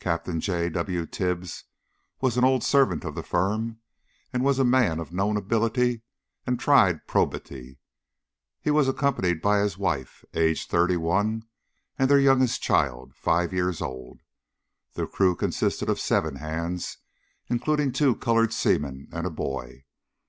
[0.00, 0.68] Captain J.
[0.68, 1.06] W.
[1.06, 1.66] Tibbs
[2.20, 3.78] was an old servant of the firm,
[4.32, 6.02] and was a man of known ability
[6.44, 7.78] and tried probity.
[8.60, 11.44] He was accompanied by his wife, aged thirty one,
[11.96, 14.22] and their youngest child, five years old.
[14.94, 16.98] The crew consisted of seven hands,
[17.48, 19.84] including two coloured seamen, and a boy.